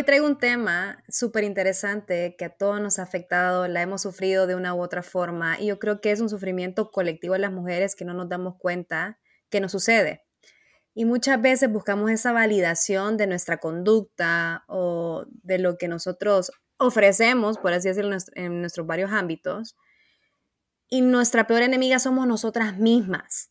Hoy 0.00 0.04
traigo 0.04 0.24
un 0.24 0.38
tema 0.38 1.04
súper 1.10 1.44
interesante 1.44 2.34
que 2.38 2.46
a 2.46 2.56
todos 2.56 2.80
nos 2.80 2.98
ha 2.98 3.02
afectado, 3.02 3.68
la 3.68 3.82
hemos 3.82 4.00
sufrido 4.00 4.46
de 4.46 4.54
una 4.54 4.74
u 4.74 4.80
otra 4.80 5.02
forma 5.02 5.60
y 5.60 5.66
yo 5.66 5.78
creo 5.78 6.00
que 6.00 6.10
es 6.10 6.22
un 6.22 6.30
sufrimiento 6.30 6.90
colectivo 6.90 7.34
de 7.34 7.40
las 7.40 7.52
mujeres 7.52 7.94
que 7.94 8.06
no 8.06 8.14
nos 8.14 8.30
damos 8.30 8.54
cuenta 8.56 9.18
que 9.50 9.60
nos 9.60 9.72
sucede. 9.72 10.24
Y 10.94 11.04
muchas 11.04 11.42
veces 11.42 11.70
buscamos 11.70 12.10
esa 12.10 12.32
validación 12.32 13.18
de 13.18 13.26
nuestra 13.26 13.58
conducta 13.58 14.64
o 14.68 15.26
de 15.42 15.58
lo 15.58 15.76
que 15.76 15.86
nosotros 15.86 16.50
ofrecemos, 16.78 17.58
por 17.58 17.74
así 17.74 17.88
decirlo, 17.88 18.16
en 18.36 18.62
nuestros 18.62 18.86
varios 18.86 19.12
ámbitos. 19.12 19.76
Y 20.88 21.02
nuestra 21.02 21.46
peor 21.46 21.60
enemiga 21.60 21.98
somos 21.98 22.26
nosotras 22.26 22.78
mismas. 22.78 23.49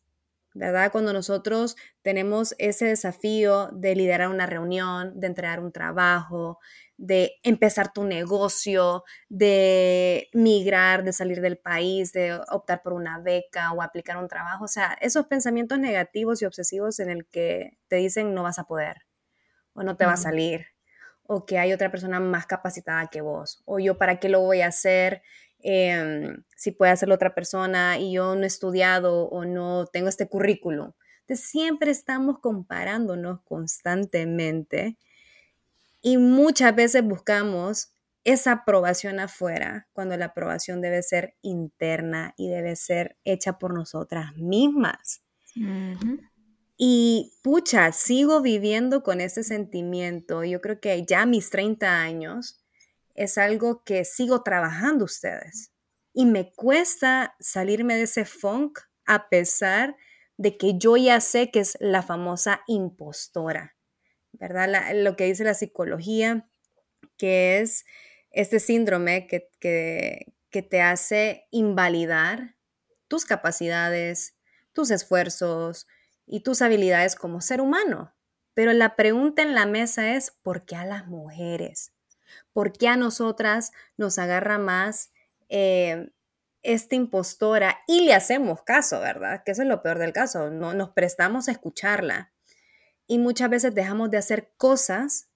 ¿Verdad? 0.60 0.92
Cuando 0.92 1.14
nosotros 1.14 1.78
tenemos 2.02 2.54
ese 2.58 2.86
desafío 2.88 3.70
de 3.72 3.96
liderar 3.96 4.28
una 4.28 4.46
reunión, 4.46 5.18
de 5.18 5.28
entregar 5.28 5.62
un 5.62 5.72
trabajo, 5.72 6.60
de 6.98 7.36
empezar 7.44 7.94
tu 7.94 8.04
negocio, 8.04 9.06
de 9.30 10.28
migrar, 10.34 11.06
de 11.06 11.14
salir 11.14 11.40
del 11.40 11.58
país, 11.58 12.12
de 12.12 12.38
optar 12.50 12.84
por 12.84 12.92
una 12.92 13.20
beca 13.20 13.72
o 13.72 13.82
aplicar 13.82 14.18
un 14.18 14.28
trabajo, 14.28 14.66
o 14.66 14.68
sea, 14.68 14.98
esos 15.00 15.28
pensamientos 15.28 15.80
negativos 15.80 16.42
y 16.42 16.46
obsesivos 16.46 17.00
en 17.00 17.10
el 17.10 17.26
que 17.26 17.78
te 17.88 17.96
dicen 17.96 18.34
no 18.34 18.44
vas 18.44 18.60
a 18.60 18.66
poder 18.66 18.98
o 19.72 19.84
no 19.84 19.96
te 19.96 20.06
va 20.06 20.14
a 20.14 20.18
salir 20.18 20.66
o 21.24 21.46
que 21.46 21.58
hay 21.58 21.72
otra 21.72 21.90
persona 21.90 22.20
más 22.20 22.48
capacitada 22.48 23.08
que 23.08 23.22
vos 23.22 23.62
o 23.64 23.80
yo 23.80 23.98
para 23.98 24.20
qué 24.20 24.28
lo 24.28 24.42
voy 24.42 24.60
a 24.60 24.68
hacer 24.68 25.22
Em, 25.62 26.44
si 26.56 26.72
puede 26.72 26.92
hacerlo 26.92 27.16
otra 27.16 27.36
persona 27.36 28.00
y 28.00 28.14
yo 28.14 28.36
no 28.36 28.44
he 28.44 28.48
estudiado 28.48 29.26
o 29.28 29.46
no 29.46 29.86
tengo 29.88 30.08
este 30.08 30.30
currículum. 30.30 30.94
Entonces, 31.22 31.48
siempre 31.50 31.92
estamos 31.92 32.40
comparándonos 32.40 33.42
constantemente 33.44 34.98
y 36.02 36.18
muchas 36.18 36.76
veces 36.76 37.04
buscamos 37.04 37.92
esa 38.24 38.52
aprobación 38.52 39.20
afuera 39.20 39.88
cuando 39.94 40.16
la 40.18 40.26
aprobación 40.26 40.82
debe 40.82 41.04
ser 41.04 41.36
interna 41.42 42.34
y 42.38 42.50
debe 42.50 42.76
ser 42.76 43.18
hecha 43.24 43.60
por 43.60 43.74
nosotras 43.74 44.36
mismas. 44.36 45.22
Y 46.78 47.34
pucha, 47.44 47.92
sigo 47.92 48.42
viviendo 48.42 49.04
con 49.04 49.20
ese 49.20 49.44
sentimiento. 49.44 50.44
Yo 50.46 50.62
creo 50.62 50.80
que 50.80 51.06
ya 51.06 51.24
a 51.24 51.26
mis 51.26 51.50
30 51.50 52.02
años 52.02 52.64
es 53.20 53.38
algo 53.38 53.84
que 53.84 54.06
sigo 54.06 54.44
trabajando 54.44 55.04
ustedes. 55.04 55.74
Y 56.14 56.26
me 56.26 56.54
cuesta 56.54 57.36
salirme 57.42 57.96
de 57.96 58.04
ese 58.04 58.24
funk 58.24 58.80
a 59.06 59.28
pesar 59.28 59.98
de 60.38 60.58
que 60.58 60.78
yo 60.78 60.96
ya 60.96 61.20
sé 61.20 61.52
que 61.52 61.60
es 61.60 61.78
la 61.82 62.02
famosa 62.02 62.62
impostora, 62.66 63.76
¿verdad? 64.32 64.94
lo 64.94 65.18
que 65.18 65.26
dice 65.26 65.44
la 65.44 65.54
psicología, 65.54 66.50
que 67.18 67.60
es 67.60 67.84
este 68.32 68.62
síndrome 68.62 69.28
que, 69.28 69.50
que, 69.60 70.34
que 70.50 70.62
te 70.62 70.82
hace 70.82 71.46
invalidar 71.52 72.56
tus 73.10 73.26
capacidades, 73.26 74.38
tus 74.72 74.92
esfuerzos 74.92 75.88
y 76.26 76.40
tus 76.40 76.62
habilidades 76.62 77.18
como 77.18 77.42
ser 77.42 77.60
humano. 77.60 78.16
Pero 78.54 78.72
la 78.72 78.96
pregunta 78.96 79.42
en 79.42 79.56
la 79.56 79.66
mesa 79.66 80.16
es, 80.16 80.32
¿por 80.42 80.66
qué 80.66 80.78
a 80.78 80.86
las 80.86 81.08
mujeres? 81.08 81.92
¿Por 82.54 82.74
qué 82.74 82.88
a 82.88 82.96
nosotras 82.96 83.72
nos 83.98 84.20
agarra 84.20 84.58
más 84.58 85.12
eh, 85.50 86.12
esta 86.62 86.96
impostora 86.96 87.80
y 87.88 88.02
le 88.02 88.14
hacemos 88.14 88.64
caso, 88.64 89.00
verdad? 89.00 89.44
Que 89.44 89.52
eso 89.52 89.62
es 89.62 89.68
lo 89.68 89.82
peor 89.82 90.00
del 90.00 90.14
caso, 90.14 90.50
no, 90.50 90.74
nos 90.74 90.90
prestamos 90.90 91.48
a 91.48 91.52
escucharla. 91.52 92.32
Y 93.08 93.18
muchas 93.18 93.50
veces 93.50 93.74
dejamos 93.74 94.12
de 94.12 94.18
hacer 94.18 94.52
cosas 94.58 95.30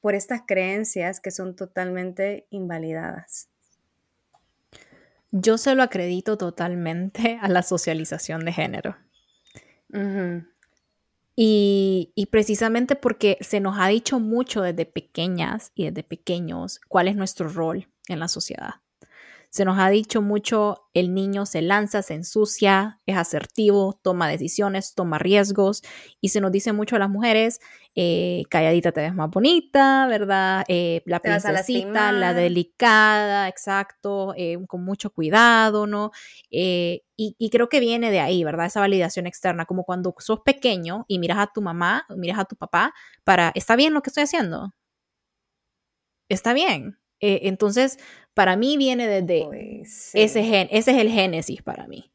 por 0.00 0.14
estas 0.14 0.42
creencias 0.46 1.20
que 1.20 1.30
son 1.30 1.56
totalmente 1.56 2.46
invalidadas. 2.50 3.48
Yo 5.30 5.58
se 5.58 5.74
lo 5.74 5.82
acredito 5.82 6.38
totalmente 6.38 7.38
a 7.40 7.48
la 7.48 7.62
socialización 7.62 8.44
de 8.44 8.52
género. 8.52 8.96
Y, 11.36 12.12
precisamente 12.30 12.96
porque 12.96 13.38
se 13.40 13.60
nos 13.60 13.78
ha 13.78 13.88
dicho 13.88 14.20
mucho 14.20 14.62
desde 14.62 14.84
pequeñas 14.84 15.72
y 15.74 15.86
desde 15.86 16.02
pequeños 16.02 16.80
cuál 16.88 17.08
es 17.08 17.16
nuestro 17.16 17.48
rol 17.48 17.88
en 18.08 18.20
la 18.20 18.28
sociedad. 18.28 18.74
Se 19.50 19.64
nos 19.64 19.80
ha 19.80 19.90
dicho 19.90 20.22
mucho, 20.22 20.88
el 20.94 21.12
niño 21.12 21.44
se 21.44 21.60
lanza, 21.60 22.02
se 22.02 22.14
ensucia, 22.14 23.00
es 23.04 23.16
asertivo, 23.16 23.98
toma 24.00 24.28
decisiones, 24.28 24.94
toma 24.94 25.18
riesgos 25.18 25.82
y 26.20 26.28
se 26.28 26.40
nos 26.40 26.52
dice 26.52 26.72
mucho 26.72 26.94
a 26.94 27.00
las 27.00 27.10
mujeres, 27.10 27.60
eh, 27.96 28.44
calladita 28.48 28.92
te 28.92 29.00
ves 29.00 29.14
más 29.14 29.28
bonita, 29.28 30.06
¿verdad? 30.06 30.64
Eh, 30.68 31.02
la 31.04 31.18
princesita, 31.18 32.12
la 32.12 32.32
delicada, 32.32 33.48
exacto, 33.48 34.34
eh, 34.36 34.56
con 34.68 34.84
mucho 34.84 35.10
cuidado, 35.10 35.88
¿no? 35.88 36.12
Y, 36.48 37.02
y, 37.16 37.50
creo 37.50 37.68
que 37.68 37.80
viene 37.80 38.12
de 38.12 38.20
ahí, 38.20 38.44
¿verdad? 38.44 38.66
Esa 38.66 38.80
validación 38.80 39.26
externa, 39.26 39.66
como 39.66 39.84
cuando 39.84 40.14
sos 40.18 40.40
pequeño 40.44 41.04
y 41.08 41.18
miras 41.18 41.38
a 41.38 41.48
tu 41.52 41.60
mamá, 41.60 42.06
miras 42.16 42.38
a 42.38 42.44
tu 42.44 42.56
papá, 42.56 42.94
para, 43.24 43.50
¿está 43.56 43.74
bien 43.76 43.94
lo 43.94 44.02
que 44.02 44.10
estoy 44.10 44.22
haciendo? 44.22 44.72
¿Está 46.28 46.52
bien? 46.54 47.00
Entonces, 47.20 47.98
para 48.34 48.56
mí 48.56 48.76
viene 48.76 49.06
desde 49.06 49.82
ese 50.14 50.42
gen, 50.42 50.68
ese 50.70 50.92
es 50.92 50.98
el 50.98 51.10
génesis 51.10 51.62
para 51.62 51.86
mí. 51.86 52.10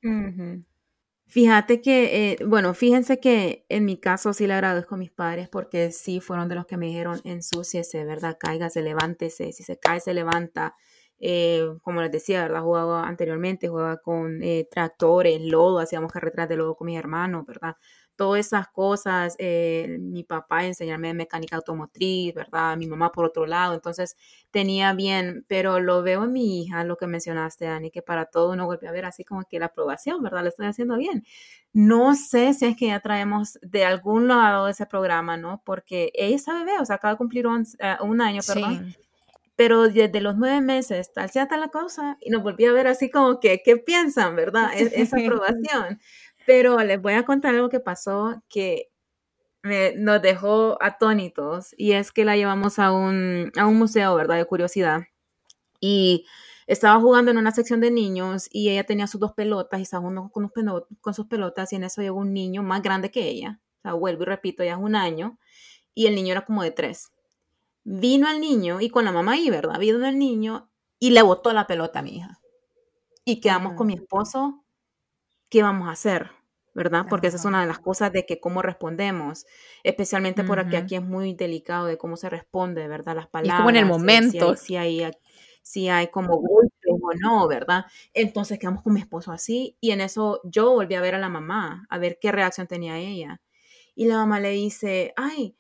Fíjate 1.28 1.82
que, 1.82 2.32
eh, 2.32 2.38
bueno, 2.46 2.74
fíjense 2.74 3.20
que 3.20 3.66
en 3.68 3.84
mi 3.84 3.98
caso 3.98 4.32
sí 4.32 4.46
le 4.48 4.54
agradezco 4.54 4.96
a 4.96 4.98
mis 4.98 5.12
padres 5.12 5.50
porque 5.50 5.92
sí 5.92 6.20
fueron 6.20 6.48
de 6.48 6.56
los 6.56 6.66
que 6.66 6.78
me 6.78 6.86
dijeron 6.86 7.20
ensúciese, 7.24 8.06
¿verdad? 8.06 8.38
Cáigase, 8.40 8.82
levántese, 8.82 9.52
si 9.52 9.64
se 9.64 9.78
cae, 9.78 10.00
se 10.00 10.14
levanta. 10.14 10.76
Eh, 11.18 11.66
como 11.82 12.02
les 12.02 12.12
decía, 12.12 12.42
¿verdad? 12.44 12.62
Jugaba 12.62 13.08
anteriormente, 13.08 13.70
jugaba 13.70 13.98
con 13.98 14.44
eh, 14.44 14.68
tractores, 14.70 15.42
lodo, 15.42 15.80
hacíamos 15.80 16.12
carreteras 16.12 16.48
de 16.50 16.58
lodo 16.58 16.76
con 16.76 16.88
mis 16.88 17.00
hermanos, 17.00 17.46
¿verdad? 17.46 17.76
Todas 18.16 18.48
esas 18.48 18.68
cosas, 18.68 19.36
eh, 19.40 19.98
mi 20.00 20.24
papá 20.24 20.66
enseñarme 20.66 21.14
mecánica 21.14 21.56
automotriz, 21.56 22.34
¿verdad? 22.34 22.78
Mi 22.78 22.88
mamá 22.88 23.12
por 23.12 23.26
otro 23.26 23.46
lado, 23.46 23.74
entonces 23.74 24.16
tenía 24.52 24.94
bien, 24.94 25.46
pero 25.48 25.80
lo 25.80 26.02
veo 26.02 26.24
en 26.24 26.34
mi 26.34 26.62
hija, 26.62 26.84
lo 26.84 26.98
que 26.98 27.08
mencionaste, 27.08 27.66
Dani, 27.66 27.92
que 27.92 28.02
para 28.02 28.26
todo 28.26 28.54
uno 28.54 28.66
vuelve 28.66 28.88
a 28.88 28.92
ver 28.92 29.06
así 29.06 29.24
como 29.24 29.44
que 29.44 29.60
la 29.60 29.68
aprobación, 29.68 30.22
¿verdad? 30.24 30.44
Lo 30.44 30.50
estoy 30.50 30.68
haciendo 30.68 30.98
bien. 30.98 31.26
No 31.74 32.16
sé 32.16 32.54
si 32.54 32.66
es 32.66 32.78
que 32.78 32.88
ya 32.88 33.02
traemos 33.02 33.60
de 33.62 33.84
algún 33.86 34.28
lado 34.30 34.68
ese 34.68 34.86
programa, 34.86 35.36
¿no? 35.36 35.62
Porque 35.66 36.12
ella 36.14 36.36
está 36.36 36.54
bebé, 36.54 36.80
o 36.80 36.86
sea, 36.86 36.96
acaba 36.98 37.14
de 37.14 37.18
cumplir 37.18 37.48
un, 37.48 37.66
eh, 37.80 37.98
año, 38.24 38.42
perdón. 38.48 38.96
Pero 39.56 39.84
desde 39.90 40.20
los 40.20 40.36
nueve 40.36 40.60
meses, 40.60 41.14
tal 41.14 41.30
sea 41.30 41.48
tal 41.48 41.62
la 41.62 41.70
cosa, 41.70 42.18
y 42.20 42.30
nos 42.30 42.44
volví 42.44 42.66
a 42.66 42.74
ver 42.74 42.88
así 42.88 43.10
como 43.10 43.40
que, 43.40 43.62
¿qué 43.64 43.78
piensan, 43.78 44.36
verdad? 44.36 44.70
E-, 44.76 45.02
esa 45.02 45.18
aprobación. 45.18 46.00
Pero 46.46 46.78
les 46.80 47.02
voy 47.02 47.14
a 47.14 47.26
contar 47.26 47.56
algo 47.56 47.70
que 47.70 47.80
pasó 47.80 48.44
que 48.50 48.92
nos 49.98 50.22
dejó 50.22 50.78
atónitos 50.82 51.74
y 51.78 51.94
es 51.94 52.12
que 52.12 52.26
la 52.26 52.36
llevamos 52.38 52.78
a 52.78 52.92
un, 52.92 53.52
a 53.58 53.66
un 53.66 53.78
museo, 53.78 54.16
¿verdad? 54.16 54.38
De 54.38 54.46
curiosidad. 54.46 55.04
Y 55.80 56.26
estaba 56.68 57.00
jugando 57.00 57.32
en 57.32 57.38
una 57.38 57.52
sección 57.52 57.80
de 57.82 57.92
niños 57.92 58.48
y 58.52 58.70
ella 58.70 58.84
tenía 58.84 59.08
sus 59.08 59.20
dos 59.20 59.34
pelotas 59.34 59.80
y 59.80 59.84
estaba 59.84 60.02
jugando 60.02 60.30
con, 60.30 60.52
con 61.02 61.14
sus 61.14 61.28
pelotas 61.28 61.74
y 61.74 61.78
en 61.78 61.84
eso 61.84 62.02
llegó 62.02 62.20
un 62.20 62.34
niño 62.34 62.64
más 62.64 62.82
grande 62.82 63.12
que 63.12 63.28
ella. 63.28 63.60
O 63.80 63.82
sea, 63.82 63.94
vuelvo 63.94 64.24
y 64.24 64.26
repito, 64.26 64.64
ya 64.64 64.74
es 64.74 64.80
un 64.80 64.96
año 64.96 65.40
y 65.94 66.08
el 66.08 66.16
niño 66.16 66.32
era 66.32 66.46
como 66.46 66.64
de 66.64 66.72
tres. 66.72 67.12
Vino 67.84 68.28
al 68.28 68.40
niño 68.40 68.82
y 68.82 68.90
con 68.90 69.06
la 69.06 69.12
mamá 69.12 69.34
ahí, 69.34 69.50
¿verdad? 69.50 69.80
Vino 69.80 70.06
el 70.08 70.18
niño 70.18 70.70
y 71.00 71.12
le 71.12 71.22
botó 71.22 71.54
la 71.54 71.68
pelota 71.68 72.00
a 72.00 72.04
mi 72.04 72.18
hija. 72.18 72.40
Y 73.24 73.40
quedamos 73.42 73.74
con 73.74 73.88
mi 73.88 73.96
esposo 73.96 74.64
qué 75.50 75.64
vamos 75.64 75.88
a 75.88 75.92
hacer, 75.92 76.32
¿verdad? 76.76 77.06
Porque 77.10 77.28
esa 77.28 77.38
es 77.38 77.46
una 77.46 77.62
de 77.62 77.68
las 77.68 77.80
cosas 77.80 78.12
de 78.12 78.26
que 78.26 78.42
cómo 78.42 78.62
respondemos, 78.62 79.48
especialmente 79.84 80.44
porque 80.44 80.76
aquí 80.76 80.96
es 80.96 81.02
muy 81.02 81.34
delicado 81.34 81.86
de 81.86 81.98
cómo 81.98 82.18
se 82.18 82.30
responde, 82.30 82.88
¿verdad? 82.90 83.16
Las 83.16 83.28
palabras. 83.28 83.56
Y 83.56 83.58
como 83.58 83.70
en 83.70 83.78
el 83.78 83.86
momento. 83.86 84.56
Si 84.58 84.76
hay, 84.76 85.10
si 85.62 85.88
hay, 85.88 86.10
como 86.10 86.38
golpes 86.38 86.92
o 87.02 87.12
no, 87.22 87.48
¿verdad? 87.48 87.86
Entonces 88.14 88.60
quedamos 88.60 88.84
con 88.84 88.94
mi 88.94 89.00
esposo 89.00 89.32
así 89.32 89.78
y 89.80 89.92
en 89.92 90.02
eso 90.02 90.42
yo 90.44 90.72
volví 90.72 90.96
a 90.96 91.02
ver 91.02 91.16
a 91.16 91.20
la 91.20 91.30
mamá, 91.30 91.88
a 91.90 91.98
ver 91.98 92.20
qué 92.20 92.34
reacción 92.34 92.68
tenía 92.68 93.00
ella. 93.00 93.42
Y 93.96 94.06
la 94.06 94.18
mamá 94.18 94.42
le 94.42 94.50
dice, 94.50 95.14
ay, 95.16 95.56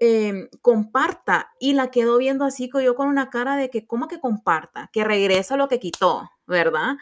em, 0.00 0.48
comparta 0.62 1.50
y 1.60 1.74
la 1.74 1.90
quedó 1.90 2.16
viendo 2.16 2.46
así 2.46 2.70
yo 2.82 2.94
con 2.94 3.08
una 3.08 3.28
cara 3.28 3.56
de 3.56 3.68
que, 3.68 3.86
¿cómo 3.86 4.08
que 4.08 4.18
comparta? 4.18 4.88
Que 4.94 5.04
regresa 5.04 5.58
lo 5.58 5.68
que 5.68 5.78
quitó, 5.78 6.30
¿verdad? 6.46 6.96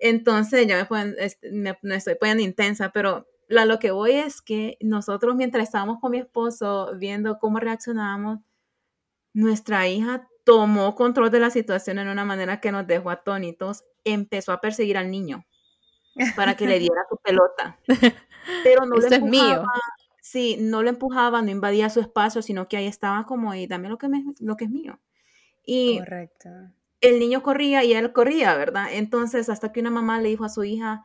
Entonces 0.00 0.66
ya 0.66 0.88
me, 0.90 1.76
me, 1.82 1.94
estoy 1.94 2.14
poniendo 2.14 2.42
intensa, 2.42 2.90
pero 2.90 3.28
la, 3.48 3.66
lo 3.66 3.78
que 3.78 3.90
voy 3.90 4.12
es 4.12 4.40
que 4.40 4.78
nosotros 4.80 5.36
mientras 5.36 5.64
estábamos 5.64 5.98
con 6.00 6.12
mi 6.12 6.18
esposo 6.18 6.92
viendo 6.96 7.38
cómo 7.38 7.60
reaccionábamos, 7.60 8.40
nuestra 9.32 9.86
hija 9.88 10.28
tomó 10.44 10.94
control 10.94 11.30
de 11.30 11.40
la 11.40 11.50
situación 11.50 11.98
en 11.98 12.08
una 12.08 12.24
manera 12.24 12.60
que 12.60 12.72
nos 12.72 12.86
dejó 12.86 13.10
atónitos, 13.10 13.84
empezó 14.04 14.52
a 14.52 14.60
perseguir 14.60 14.96
al 14.96 15.10
niño 15.10 15.44
para 16.34 16.56
que 16.56 16.66
le 16.66 16.78
diera 16.80 17.02
su 17.08 17.16
pelota. 17.18 17.78
Pero 18.64 18.86
no 18.86 18.96
le 18.96 19.14
empujaba, 19.14 19.66
Sí, 20.22 20.56
no 20.60 20.82
lo 20.82 20.90
empujaba, 20.90 21.42
no 21.42 21.50
invadía 21.50 21.90
su 21.90 22.00
espacio, 22.00 22.40
sino 22.40 22.68
que 22.68 22.76
ahí 22.76 22.86
estaba 22.86 23.26
como, 23.26 23.54
y 23.54 23.66
dame 23.66 23.88
lo 23.88 23.98
que, 23.98 24.08
me, 24.08 24.24
lo 24.38 24.56
que 24.56 24.64
es 24.64 24.70
mío. 24.70 25.00
Y 25.64 25.98
Correcto. 25.98 26.48
El 27.00 27.18
niño 27.18 27.42
corría 27.42 27.84
y 27.84 27.94
él 27.94 28.12
corría, 28.12 28.54
¿verdad? 28.56 28.88
Entonces, 28.92 29.48
hasta 29.48 29.72
que 29.72 29.80
una 29.80 29.90
mamá 29.90 30.20
le 30.20 30.28
dijo 30.28 30.44
a 30.44 30.48
su 30.48 30.64
hija, 30.64 31.04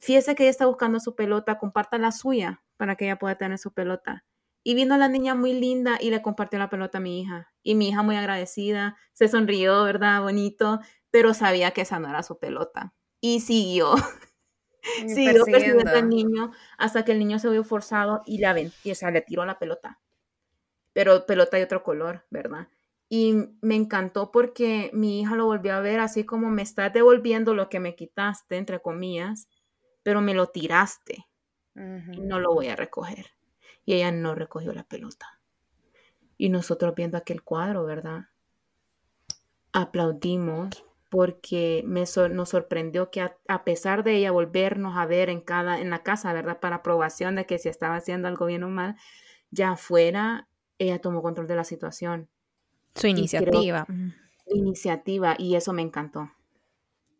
fíjese 0.00 0.34
que 0.34 0.44
ella 0.44 0.50
está 0.50 0.66
buscando 0.66 1.00
su 1.00 1.14
pelota, 1.14 1.58
comparta 1.58 1.98
la 1.98 2.12
suya 2.12 2.62
para 2.76 2.96
que 2.96 3.06
ella 3.06 3.18
pueda 3.18 3.36
tener 3.36 3.58
su 3.58 3.72
pelota. 3.72 4.24
Y 4.62 4.74
vino 4.74 4.96
la 4.96 5.08
niña 5.08 5.34
muy 5.34 5.52
linda 5.52 5.98
y 6.00 6.10
le 6.10 6.22
compartió 6.22 6.58
la 6.58 6.70
pelota 6.70 6.98
a 6.98 7.00
mi 7.00 7.20
hija. 7.20 7.52
Y 7.62 7.74
mi 7.74 7.88
hija 7.88 8.02
muy 8.02 8.16
agradecida, 8.16 8.96
se 9.12 9.28
sonrió, 9.28 9.84
¿verdad? 9.84 10.22
Bonito, 10.22 10.80
pero 11.10 11.34
sabía 11.34 11.72
que 11.72 11.82
esa 11.82 11.98
no 11.98 12.08
era 12.08 12.22
su 12.22 12.38
pelota. 12.38 12.94
Y 13.20 13.40
siguió. 13.40 13.94
siguió 15.06 15.44
persiguiendo 15.44 15.90
al 15.90 16.08
niño 16.08 16.52
hasta 16.78 17.04
que 17.04 17.12
el 17.12 17.18
niño 17.18 17.38
se 17.38 17.48
vio 17.50 17.64
forzado 17.64 18.22
y 18.26 18.38
le, 18.38 18.70
y, 18.84 18.90
o 18.90 18.94
sea, 18.94 19.10
le 19.10 19.20
tiró 19.20 19.44
la 19.44 19.58
pelota. 19.58 20.00
Pero 20.92 21.26
pelota 21.26 21.56
de 21.56 21.64
otro 21.64 21.82
color, 21.82 22.24
¿verdad? 22.30 22.68
Y 23.08 23.34
me 23.60 23.76
encantó 23.76 24.30
porque 24.30 24.90
mi 24.92 25.20
hija 25.20 25.36
lo 25.36 25.46
volvió 25.46 25.74
a 25.74 25.80
ver 25.80 26.00
así 26.00 26.24
como 26.24 26.50
me 26.50 26.62
estás 26.62 26.92
devolviendo 26.92 27.54
lo 27.54 27.68
que 27.68 27.80
me 27.80 27.94
quitaste, 27.94 28.56
entre 28.56 28.80
comillas, 28.80 29.48
pero 30.02 30.20
me 30.20 30.34
lo 30.34 30.48
tiraste 30.48 31.26
y 31.76 32.20
no 32.20 32.38
lo 32.38 32.54
voy 32.54 32.68
a 32.68 32.76
recoger. 32.76 33.26
Y 33.84 33.94
ella 33.94 34.12
no 34.12 34.34
recogió 34.34 34.72
la 34.72 34.84
pelota. 34.84 35.40
Y 36.36 36.48
nosotros 36.48 36.94
viendo 36.94 37.18
aquel 37.18 37.42
cuadro, 37.42 37.84
¿verdad? 37.84 38.28
Aplaudimos 39.72 40.84
porque 41.10 41.84
me 41.86 42.04
nos 42.30 42.48
sorprendió 42.48 43.10
que 43.12 43.20
a, 43.20 43.64
pesar 43.64 44.02
de 44.02 44.16
ella 44.16 44.32
volvernos 44.32 44.96
a 44.96 45.06
ver 45.06 45.30
en 45.30 45.40
cada 45.40 45.80
en 45.80 45.90
la 45.90 46.02
casa, 46.02 46.32
¿verdad? 46.32 46.58
Para 46.58 46.76
aprobación 46.76 47.36
de 47.36 47.46
que 47.46 47.60
si 47.60 47.68
estaba 47.68 47.94
haciendo 47.94 48.26
algo 48.26 48.46
bien 48.46 48.64
o 48.64 48.68
mal, 48.68 48.96
ya 49.52 49.70
afuera 49.70 50.48
ella 50.78 51.00
tomó 51.00 51.22
control 51.22 51.46
de 51.46 51.54
la 51.54 51.62
situación. 51.62 52.28
Su 52.94 53.06
iniciativa. 53.06 53.86
iniciativa 54.46 55.36
y 55.38 55.56
eso 55.56 55.72
me 55.72 55.82
encantó. 55.82 56.30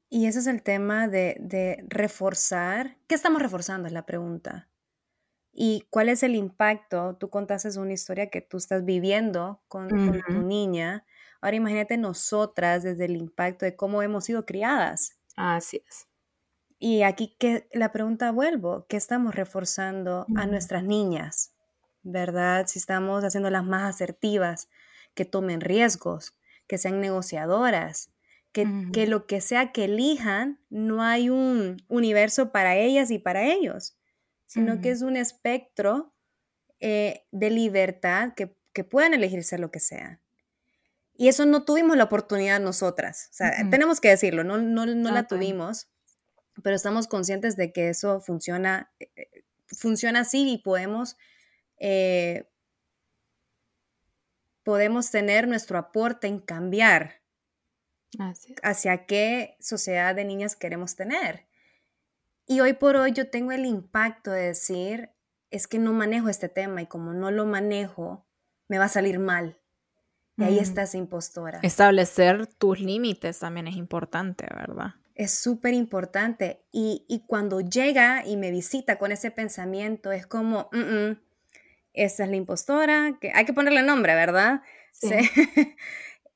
Y 0.09 0.27
ese 0.27 0.39
es 0.39 0.47
el 0.47 0.63
tema 0.63 1.09
de, 1.09 1.85
reforzar. 1.89 2.99
¿Qué 3.09 3.15
estamos 3.15 3.43
reforzando? 3.43 3.89
Es 3.89 3.93
la 3.93 4.07
pregunta. 4.07 4.69
¿Y 5.53 5.87
cuál 5.91 6.09
es 6.09 6.23
el 6.23 6.37
impacto? 6.37 7.17
Tú 7.17 7.31
contaste 7.31 7.77
una 7.79 7.93
historia 7.93 8.31
que 8.31 8.41
tú 8.41 8.57
estás 8.57 8.85
viviendo 8.85 9.63
con, 9.69 9.89
tu 9.89 10.43
niña. 10.43 11.05
Ahora 11.41 11.57
imagínate 11.57 11.97
nosotras 11.97 12.83
desde 12.83 13.07
el 13.07 13.17
impacto 13.17 13.65
de 13.65 13.77
cómo 13.77 14.03
hemos 14.03 14.25
sido 14.25 14.47
criadas. 14.47 15.19
Así 15.37 15.83
es. 15.85 16.07
Y 16.79 17.03
aquí 17.03 17.37
que 17.39 17.69
la 17.73 17.93
pregunta 17.93 18.31
vuelvo, 18.31 18.87
¿qué 18.89 18.97
estamos 18.97 19.35
reforzando 19.35 20.27
a 20.37 20.47
nuestras 20.47 20.85
niñas? 20.85 21.55
¿Verdad? 22.03 22.67
Si 22.67 22.79
estamos 22.79 23.25
haciéndolas 23.25 23.65
más 23.65 23.95
asertivas, 23.95 24.69
que 25.15 25.25
tomen 25.25 25.61
riesgos, 25.61 26.37
que 26.67 26.79
sean 26.79 27.01
negociadoras, 27.01 28.11
que, 28.53 29.07
lo 29.09 29.27
que 29.27 29.41
sea 29.41 29.73
que 29.73 29.87
elijan, 29.87 30.61
no 30.71 31.03
hay 31.03 31.29
un 31.29 31.83
universo 31.89 32.53
para 32.53 32.77
ellas 32.77 33.11
y 33.11 33.19
para 33.19 33.53
ellos, 33.53 33.99
sino 34.47 34.81
que 34.81 34.91
es 34.91 35.03
un 35.03 35.17
espectro 35.17 36.15
eh, 36.79 37.27
de 37.33 37.51
libertad 37.51 38.35
que, 38.37 38.57
que 38.73 38.85
puedan 38.85 39.13
elegir 39.13 39.43
ser 39.43 39.59
lo 39.59 39.73
que 39.73 39.81
sea. 39.81 40.21
Y 41.17 41.29
eso 41.29 41.47
no 41.47 41.65
tuvimos 41.65 41.97
la 41.97 42.05
oportunidad 42.05 42.61
nosotras, 42.61 43.29
o 43.33 43.35
sea, 43.35 43.53
tenemos 43.71 44.01
que 44.01 44.09
decirlo, 44.09 44.45
no, 44.45 44.59
no, 44.59 44.87
no 44.87 45.11
la 45.11 45.27
tuvimos, 45.27 45.89
pero 46.63 46.77
estamos 46.77 47.09
conscientes 47.09 47.57
de 47.57 47.73
que 47.73 47.89
eso 47.89 48.21
funciona, 48.21 48.93
eh, 49.01 49.11
eh, 49.17 49.45
funciona 49.67 50.21
así 50.21 50.49
y 50.51 50.59
podemos, 50.59 51.17
podemos 54.65 55.11
tener 55.11 55.47
nuestro 55.47 55.79
aporte 55.79 56.27
en 56.27 56.41
cambiar 56.41 57.23
hacia 58.63 59.07
qué 59.07 59.57
sociedad 59.61 60.15
de 60.15 60.25
niñas 60.25 60.57
queremos 60.57 60.97
tener. 60.97 61.47
Y 62.47 62.61
hoy 62.61 62.75
por 62.75 62.97
hoy 62.97 63.13
yo 63.13 63.29
tengo 63.31 63.53
el 63.53 63.67
impacto 63.67 64.31
de 64.31 64.47
decir, 64.49 65.11
es 65.51 65.67
que 65.67 65.79
no 65.79 65.93
manejo 65.93 66.29
este 66.29 66.49
tema 66.49 66.83
y 66.83 66.87
como 66.87 67.13
no 67.13 67.31
lo 67.31 67.47
manejo, 67.47 68.27
me 68.69 68.79
va 68.79 68.85
a 68.87 68.89
salir 68.89 69.19
mal. 69.19 69.59
Y 70.37 70.45
ahí 70.45 70.57
mm. 70.57 70.63
está 70.63 70.83
esa 70.83 70.97
impostora. 70.97 71.61
Establecer 71.63 72.47
tus 72.47 72.81
límites 72.81 73.39
también 73.39 73.69
es 73.69 73.77
importante, 73.77 74.47
¿verdad? 74.53 74.95
Es 75.15 75.33
súper 75.39 75.75
importante. 75.75 76.65
Y, 76.73 77.25
cuando 77.29 77.61
llega 77.61 78.27
y 78.27 78.37
me 78.37 78.51
visita 78.51 78.99
con 78.99 79.13
ese 79.13 79.31
pensamiento, 79.31 80.11
es 80.11 80.27
como, 80.27 80.69
mm 80.73 81.13
esta 81.95 82.25
es 82.25 82.31
la 82.31 82.37
impostora, 82.37 83.17
que 83.21 83.31
hay 83.33 83.45
que 83.45 83.53
ponerle 83.53 83.83
nombre, 83.83 84.15
¿verdad? 84.15 84.61
Sí. 84.93 85.09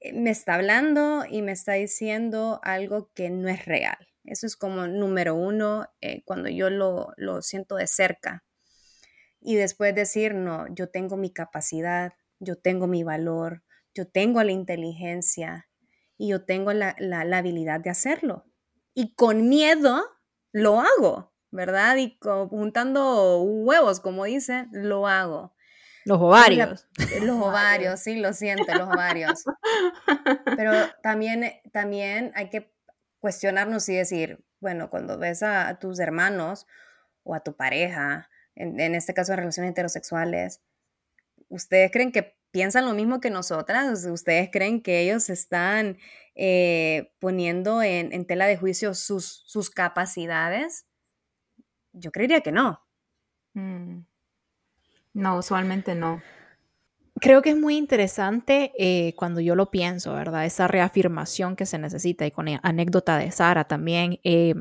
Eh, 0.00 0.12
me 0.12 0.30
está 0.30 0.54
hablando 0.54 1.24
y 1.28 1.42
me 1.42 1.50
está 1.50 1.72
diciendo 1.72 2.60
algo 2.62 3.10
que 3.14 3.30
no 3.30 3.48
es 3.48 3.66
real. 3.66 3.98
Eso 4.22 4.46
es 4.46 4.54
como 4.56 4.86
número 4.86 5.34
uno 5.34 5.88
eh, 6.00 6.22
cuando 6.24 6.48
yo 6.48 6.70
lo, 6.70 7.12
siento 7.42 7.74
de 7.74 7.88
cerca. 7.88 8.44
Y 9.40 9.56
después 9.56 9.96
decir, 9.96 10.36
no, 10.36 10.72
yo 10.72 10.88
tengo 10.88 11.16
mi 11.16 11.32
capacidad, 11.32 12.12
yo 12.38 12.54
tengo 12.54 12.86
mi 12.86 13.02
valor, 13.02 13.64
yo 13.92 14.06
tengo 14.06 14.40
la 14.44 14.52
inteligencia 14.52 15.68
y 16.16 16.28
yo 16.28 16.44
tengo 16.44 16.72
la, 16.72 16.94
la 17.00 17.38
habilidad 17.38 17.80
de 17.80 17.90
hacerlo. 17.90 18.44
Y 18.94 19.16
con 19.16 19.48
miedo 19.48 20.04
lo 20.52 20.80
hago, 20.80 21.32
¿verdad? 21.50 21.96
Y 21.96 22.18
juntando 22.50 23.42
huevos, 23.42 24.00
como 24.00 24.24
dicen, 24.24 24.68
lo 24.72 25.06
hago. 25.06 25.54
Los 26.04 26.20
ovarios. 26.20 26.88
los 27.20 27.36
ovarios, 27.42 28.00
sí, 28.00 28.16
lo 28.16 28.32
siento, 28.32 28.72
los 28.74 28.88
ovarios. 28.88 29.44
Pero 30.56 30.72
también, 31.02 31.52
también 31.72 32.32
hay 32.34 32.48
que 32.48 32.72
cuestionarnos 33.18 33.88
y 33.88 33.96
decir, 33.96 34.42
bueno, 34.60 34.90
cuando 34.90 35.18
ves 35.18 35.42
a, 35.42 35.78
tus 35.78 35.98
hermanos 36.00 36.66
o 37.24 37.34
a 37.34 37.40
tu 37.40 37.56
pareja, 37.56 38.30
en, 38.54 38.94
este 38.94 39.14
caso 39.14 39.32
de 39.32 39.36
relaciones 39.36 39.72
heterosexuales, 39.72 40.62
¿ustedes 41.48 41.90
creen 41.92 42.10
que 42.10 42.38
piensan 42.50 42.86
lo 42.86 42.94
mismo 42.94 43.20
que 43.20 43.30
nosotras? 43.30 44.06
¿Ustedes 44.06 44.48
creen 44.50 44.82
que 44.82 45.00
ellos 45.00 45.28
están 45.28 45.98
eh, 46.34 47.12
poniendo 47.18 47.82
en, 47.82 48.26
tela 48.26 48.46
de 48.46 48.56
juicio 48.56 48.94
sus, 48.94 49.42
sus 49.46 49.70
capacidades? 49.70 50.86
Yo 51.98 52.10
creería 52.10 52.40
que 52.40 52.52
no. 52.52 52.80
Mm. 53.54 54.00
No, 55.14 55.38
usualmente 55.38 55.94
no. 55.94 56.22
Creo 57.20 57.42
que 57.42 57.50
es 57.50 57.56
muy 57.56 57.76
interesante 57.76 58.72
eh, 58.78 59.14
cuando 59.16 59.40
yo 59.40 59.56
lo 59.56 59.70
pienso, 59.70 60.14
¿verdad? 60.14 60.44
Esa 60.44 60.68
reafirmación 60.68 61.56
que 61.56 61.66
se 61.66 61.78
necesita 61.78 62.26
y 62.26 62.30
con 62.30 62.46
la 62.46 62.60
anécdota 62.62 63.18
de 63.18 63.32
Sara 63.32 63.64
también. 63.64 64.20
Eh, 64.22 64.54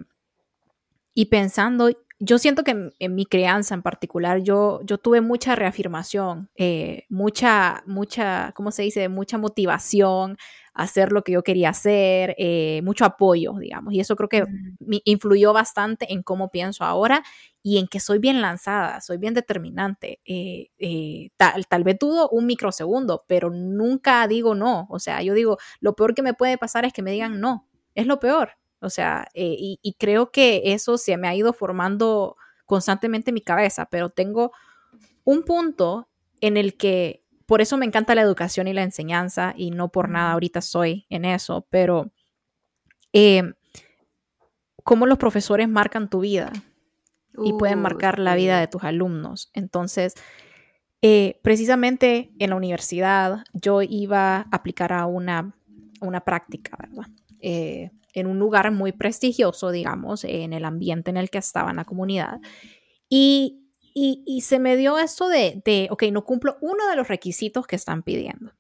y 1.13 1.25
pensando, 1.25 1.89
yo 2.20 2.39
siento 2.39 2.63
que 2.63 2.91
en, 2.98 3.15
mi 3.15 3.25
crianza 3.25 3.75
en 3.75 3.84
particular, 3.84 4.39
yo, 4.39 4.82
yo 4.84 4.98
tuve 4.98 5.22
mucha 5.22 5.56
reafirmación, 5.56 6.50
eh, 6.56 7.06
mucha, 7.10 7.84
mucha, 7.86 8.51
¿cómo 8.56 8.72
se 8.72 8.84
dice? 8.84 9.08
Mucha 9.10 9.38
motivación 9.38 10.38
hacer 10.77 11.12
lo 11.12 11.24
que 11.24 11.34
yo 11.34 11.43
quería 11.43 11.69
hacer, 11.69 12.36
mucho 12.84 13.05
apoyo, 13.05 13.53
digamos. 13.60 13.93
Y 13.93 14.00
eso 14.00 14.15
creo 14.15 14.29
que 14.29 14.46
me 14.79 15.01
influyó 15.05 15.51
bastante 15.53 16.13
en 16.13 16.24
cómo 16.24 16.50
pienso 16.50 16.84
ahora 16.84 17.24
y 17.67 17.79
en 17.79 17.88
que 17.88 18.00
soy 18.00 18.17
bien 18.19 18.41
lanzada, 18.41 19.01
soy 19.01 19.17
bien 19.17 19.34
determinante. 19.34 20.22
Eh, 20.24 20.69
eh, 20.77 21.31
tal, 21.36 21.67
tal, 21.67 21.84
vez 21.84 21.98
dudo 22.00 22.29
un 22.29 22.46
microsegundo, 22.46 23.25
pero 23.27 23.50
nunca 23.50 24.25
digo 24.25 24.55
no. 24.55 24.88
O 24.89 25.00
sea, 25.00 25.22
yo 25.22 25.34
digo, 25.34 25.57
lo 25.81 25.93
peor 25.93 26.15
que 26.15 26.22
me 26.22 26.34
puede 26.34 26.57
pasar 26.57 26.86
es 26.86 26.93
que 26.93 27.01
me 27.01 27.12
digan 27.12 27.41
no, 27.41 27.67
es 27.93 28.07
lo 28.07 28.22
peor. 28.22 28.51
O 28.79 28.89
sea, 28.89 29.27
eh, 29.34 29.55
y, 29.60 29.96
creo 30.00 30.31
que 30.31 30.62
eso 30.65 30.98
se 30.98 31.17
me 31.17 31.27
ha 31.27 31.36
ido 31.36 31.51
formando 31.51 32.38
constantemente 32.65 33.31
en 33.31 33.36
mi 33.36 33.41
cabeza, 33.41 33.89
pero 33.91 34.12
tengo 34.12 34.53
un 35.25 35.43
punto 35.43 36.07
en 36.39 36.55
el 36.55 36.77
que, 36.77 37.25
por 37.48 37.62
eso 37.62 37.77
me 37.77 37.86
encanta 37.88 38.13
la 38.13 38.22
educación 38.22 38.68
y 38.68 38.74
la 38.74 38.84
enseñanza, 38.84 39.56
y 39.58 39.72
no 39.72 39.89
por 39.89 40.10
nada 40.10 40.34
ahorita 40.34 40.62
soy 40.62 41.08
en 41.10 41.25
eso, 41.25 41.66
pero 41.72 42.12
cómo 44.84 45.08
los 45.08 45.18
profesores 45.18 45.68
marcan 45.68 46.10
tu 46.10 46.20
vida 46.20 46.51
y 47.44 47.54
pueden 47.54 47.82
marcar 47.82 48.20
la 48.20 48.36
vida 48.36 48.60
de 48.60 48.68
tus 48.68 48.84
alumnos. 48.84 49.50
Entonces, 49.54 50.13
Eh, 51.04 51.39
precisamente 51.44 52.32
en 52.39 52.50
la 52.50 52.56
universidad 52.56 53.44
yo 53.54 53.84
iba 53.84 54.38
a 54.38 54.48
aplicar 54.51 54.92
a 54.92 55.06
una, 55.06 55.54
una 56.01 56.22
práctica, 56.22 56.75
¿verdad? 56.80 57.06
Eh, 57.39 57.92
en 58.16 58.25
un 58.25 58.39
lugar 58.39 58.72
muy 58.72 58.94
prestigioso, 58.94 59.70
digamos, 59.70 60.24
en 60.24 60.54
el 60.54 60.66
ambiente 60.66 61.12
en 61.12 61.18
el 61.18 61.30
que 61.30 61.38
estaba 61.38 61.70
en 61.70 61.75
la 61.75 61.86
comunidad. 61.86 62.39
Y, 63.10 63.67
y, 64.00 64.42
se 64.42 64.60
me 64.60 64.75
dio 64.75 65.00
esto 65.00 65.27
de, 65.27 65.62
de, 65.66 65.88
ok, 65.89 66.04
no 66.12 66.24
cumplo 66.24 66.58
uno 66.62 66.88
de 66.88 66.96
los 66.96 67.08
requisitos 67.08 67.66
que 67.66 67.75
están 67.75 68.04
pidiendo. 68.04 68.54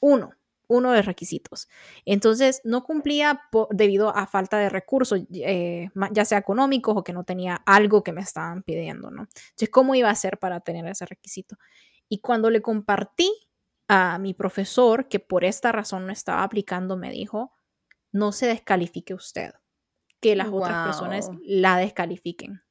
Uno, 0.00 0.32
uno 0.66 0.90
de 0.90 0.98
los 0.98 1.06
requisitos. 1.06 1.68
Entonces, 2.04 2.60
no 2.64 2.82
cumplía 2.82 3.42
debido 3.70 4.14
a 4.16 4.26
falta 4.26 4.58
de 4.58 4.68
recursos, 4.68 5.20
eh, 5.32 5.90
ya 6.10 6.24
sea 6.24 6.38
económicos 6.38 6.96
o 6.96 7.04
que 7.04 7.12
no 7.12 7.22
tenía 7.22 7.62
algo 7.66 8.02
que 8.02 8.12
me 8.12 8.20
estaban 8.20 8.64
pidiendo, 8.64 9.10
¿no? 9.12 9.22
Entonces, 9.22 9.70
¿cómo 9.70 9.94
iba 9.94 10.08
a 10.08 10.12
hacer 10.12 10.38
para 10.38 10.58
tener 10.60 10.84
ese 10.86 11.06
requisito? 11.06 11.56
Y 12.08 12.20
cuando 12.20 12.50
le 12.50 12.60
compartí 12.60 13.30
a 13.86 14.18
mi 14.18 14.34
profesor 14.34 15.08
que 15.08 15.20
por 15.20 15.44
esta 15.44 15.70
razón 15.70 16.06
no 16.06 16.12
estaba 16.12 16.42
aplicando, 16.42 16.96
me 16.96 17.12
dijo, 17.12 17.52
no 18.10 18.32
se 18.32 18.46
descalifique 18.46 19.14
usted, 19.14 19.52
que 20.20 20.34
las 20.34 20.48
otras 20.48 20.86
personas 20.86 21.30
la 21.42 21.76
descalifiquen. 21.76 22.62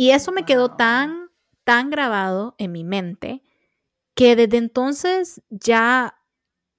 Y 0.00 0.12
eso 0.12 0.32
me 0.32 0.46
quedó 0.46 0.76
tan, 0.76 1.28
tan 1.62 1.90
grabado 1.90 2.54
en 2.56 2.72
mi 2.72 2.84
mente 2.84 3.42
que 4.14 4.34
desde 4.34 4.56
entonces 4.56 5.42
ya 5.50 6.24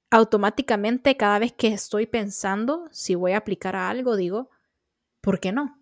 automáticamente 0.09 1.15
cada 1.17 1.37
vez 1.37 1.53
que 1.53 1.67
estoy 1.67 2.07
pensando 2.07 2.89
si 2.89 3.13
voy 3.13 3.33
a 3.33 3.37
aplicar 3.37 3.75
a 3.75 3.91
algo, 3.91 4.15
digo, 4.15 4.49
¿por 5.21 5.39
qué 5.39 5.51
no? 5.51 5.79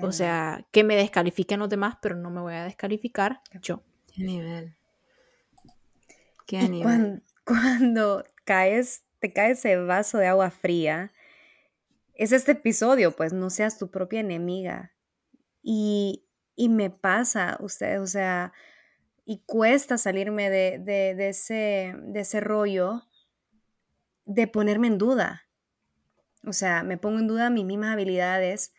o 0.00 0.12
sea, 0.12 0.64
que 0.70 0.84
me 0.84 0.94
descalifiquen 0.94 1.58
los 1.58 1.68
demás, 1.68 1.96
pero 2.00 2.14
no 2.14 2.30
me 2.30 2.40
voy 2.40 2.54
a 2.54 2.62
descalificar 2.62 3.40
yo. 3.60 3.82
¿Qué 4.14 4.22
nivel? 4.22 4.76
¿Qué 6.46 6.68
nivel? 6.68 7.24
Cuando, 7.44 8.22
caes, 8.44 9.02
te 9.18 9.32
cae 9.32 9.50
ese 9.50 9.78
vaso 9.78 10.18
de 10.18 10.28
agua 10.28 10.52
fría, 10.52 11.12
es 12.14 12.30
este 12.30 12.52
episodio, 12.52 13.16
pues 13.16 13.32
no 13.32 13.50
seas 13.50 13.78
tu 13.78 13.90
propia 13.90 14.20
enemiga. 14.20 14.92
Y, 15.60 16.25
y 16.56 16.68
me 16.68 16.90
pasa, 16.90 17.58
usted, 17.60 18.00
o 18.00 18.06
sea, 18.06 18.52
y 19.24 19.42
cuesta 19.44 19.98
salirme 19.98 20.50
de, 20.50 20.78
de, 20.78 21.14
de, 21.14 21.28
ese, 21.28 21.94
de 21.98 22.20
ese 22.20 22.40
rollo 22.40 23.02
de 24.24 24.46
ponerme 24.46 24.86
en 24.88 24.98
duda. 24.98 25.42
O 26.44 26.52
sea, 26.52 26.82
me 26.82 26.96
pongo 26.96 27.18
en 27.18 27.26
duda 27.26 27.50
mis 27.50 27.64
mismas 27.64 27.92
habilidades 27.92 28.72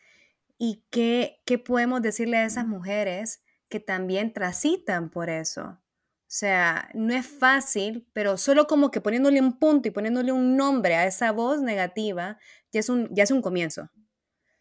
y 0.57 0.83
qué, 0.89 1.41
qué 1.45 1.57
podemos 1.57 2.01
decirle 2.01 2.37
a 2.37 2.45
esas 2.45 2.65
mujeres 2.65 3.43
que 3.69 3.79
también 3.79 4.33
transitan 4.33 5.09
por 5.09 5.29
eso. 5.29 5.79
O 6.27 6.29
sea, 6.29 6.89
no 6.93 7.13
es 7.13 7.25
fácil, 7.25 8.07
pero 8.13 8.37
solo 8.37 8.67
como 8.67 8.91
que 8.91 9.01
poniéndole 9.01 9.39
un 9.39 9.59
punto 9.59 9.87
y 9.87 9.91
poniéndole 9.91 10.31
un 10.31 10.57
nombre 10.57 10.95
a 10.95 11.05
esa 11.05 11.31
voz 11.31 11.61
negativa, 11.61 12.37
ya 12.71 12.79
es 12.79 12.89
un, 12.89 13.07
ya 13.13 13.23
es 13.23 13.31
un 13.31 13.41
comienzo. 13.41 13.89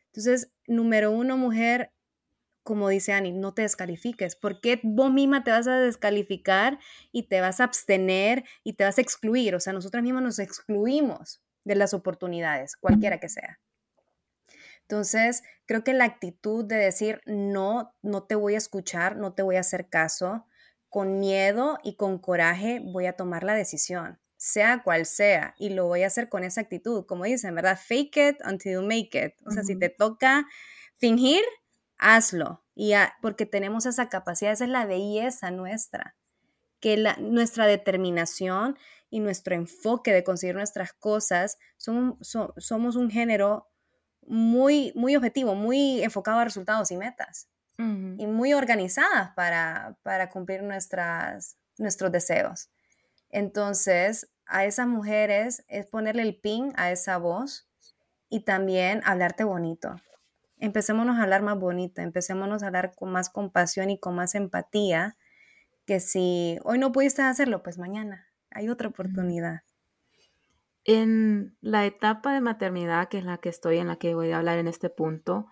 Entonces, 0.06 0.52
número 0.66 1.10
uno, 1.10 1.36
mujer, 1.36 1.92
como 2.66 2.90
dice 2.90 3.12
Ani, 3.12 3.32
no 3.32 3.54
te 3.54 3.62
descalifiques. 3.62 4.36
porque 4.36 4.80
vos 4.82 5.10
misma 5.10 5.44
te 5.44 5.52
vas 5.52 5.66
a 5.66 5.80
descalificar 5.80 6.78
y 7.12 7.28
te 7.28 7.40
vas 7.40 7.60
a 7.60 7.64
abstener 7.64 8.44
y 8.64 8.74
te 8.74 8.84
vas 8.84 8.98
a 8.98 9.00
excluir? 9.00 9.54
O 9.54 9.60
sea, 9.60 9.72
nosotras 9.72 10.02
mismas 10.02 10.22
nos 10.22 10.38
excluimos 10.38 11.40
de 11.64 11.76
las 11.76 11.94
oportunidades, 11.94 12.76
cualquiera 12.76 13.18
que 13.18 13.28
sea. 13.28 13.60
Entonces, 14.82 15.42
creo 15.64 15.82
que 15.82 15.94
la 15.94 16.04
actitud 16.04 16.64
de 16.64 16.76
decir, 16.76 17.20
no, 17.24 17.94
no 18.02 18.24
te 18.24 18.34
voy 18.34 18.54
a 18.54 18.58
escuchar, 18.58 19.16
no 19.16 19.32
te 19.34 19.42
voy 19.42 19.56
a 19.56 19.60
hacer 19.60 19.88
caso, 19.88 20.46
con 20.88 21.18
miedo 21.18 21.78
y 21.82 21.96
con 21.96 22.18
coraje 22.18 22.80
voy 22.82 23.06
a 23.06 23.14
tomar 23.14 23.42
la 23.42 23.54
decisión, 23.54 24.20
sea 24.36 24.82
cual 24.82 25.06
sea, 25.06 25.54
y 25.58 25.70
lo 25.70 25.86
voy 25.86 26.02
a 26.04 26.06
hacer 26.06 26.28
con 26.28 26.44
esa 26.44 26.60
actitud, 26.60 27.04
como 27.06 27.24
dicen, 27.24 27.54
¿verdad? 27.54 27.78
Fake 27.78 28.16
it 28.16 28.36
until 28.46 28.72
you 28.72 28.82
make 28.82 29.10
it. 29.12 29.34
O 29.46 29.50
sea, 29.50 29.62
si 29.62 29.78
te 29.78 29.88
toca 29.88 30.46
fingir, 30.98 31.42
hazlo. 31.98 32.62
Y 32.74 32.92
porque 33.22 33.46
tenemos 33.46 33.86
esa 33.86 34.08
capacidad, 34.08 34.52
esa 34.52 34.64
es 34.64 34.70
la 34.70 34.86
belleza 34.86 35.50
nuestra, 35.50 36.14
que 36.80 36.96
la, 36.96 37.16
nuestra 37.16 37.66
determinación 37.66 38.76
y 39.08 39.20
nuestro 39.20 39.54
enfoque 39.54 40.12
de 40.12 40.24
conseguir 40.24 40.56
nuestras 40.56 40.92
cosas, 40.92 41.58
son, 41.76 42.18
somos 42.20 42.96
un 42.96 43.10
género 43.10 43.68
muy, 44.26 44.92
muy 44.94 45.16
objetivo, 45.16 45.54
muy 45.54 46.02
enfocado 46.02 46.40
a 46.40 46.44
resultados 46.44 46.90
y 46.90 46.96
metas. 46.96 47.48
Y 47.78 48.26
muy 48.26 48.54
organizadas 48.54 49.34
para, 49.36 49.98
para 50.02 50.30
cumplir 50.30 50.62
nuestras, 50.62 51.58
nuestros 51.76 52.10
deseos. 52.10 52.70
Entonces, 53.28 54.30
a 54.46 54.64
esas 54.64 54.86
mujeres 54.86 55.62
es 55.68 55.84
ponerle 55.84 56.22
el 56.22 56.40
pin 56.40 56.72
a 56.76 56.90
esa 56.90 57.18
voz 57.18 57.68
y 58.30 58.44
también 58.44 59.02
hablarte 59.04 59.44
bonito 59.44 59.94
empecémonos 60.58 61.16
a 61.16 61.22
hablar 61.22 61.42
más 61.42 61.58
bonita, 61.58 62.02
empecémonos 62.02 62.62
a 62.62 62.66
hablar 62.66 62.94
con 62.94 63.12
más 63.12 63.30
compasión 63.30 63.90
y 63.90 63.98
con 63.98 64.14
más 64.14 64.34
empatía, 64.34 65.16
que 65.86 66.00
si 66.00 66.58
hoy 66.64 66.78
no 66.78 66.92
pudiste 66.92 67.22
hacerlo, 67.22 67.62
pues 67.62 67.78
mañana 67.78 68.26
hay 68.50 68.68
otra 68.68 68.88
oportunidad. 68.88 69.62
En 70.84 71.56
la 71.60 71.84
etapa 71.84 72.32
de 72.32 72.40
maternidad, 72.40 73.08
que 73.08 73.18
es 73.18 73.24
la 73.24 73.38
que 73.38 73.48
estoy, 73.48 73.78
en 73.78 73.88
la 73.88 73.96
que 73.96 74.14
voy 74.14 74.30
a 74.30 74.38
hablar 74.38 74.58
en 74.58 74.68
este 74.68 74.88
punto, 74.88 75.46